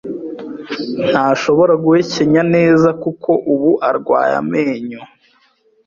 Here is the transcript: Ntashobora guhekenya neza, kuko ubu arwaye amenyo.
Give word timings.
Ntashobora 1.09 1.73
guhekenya 1.83 2.41
neza, 2.55 2.87
kuko 3.03 3.31
ubu 3.53 3.71
arwaye 3.89 4.33
amenyo. 4.41 5.01